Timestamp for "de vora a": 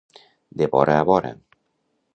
0.61-1.05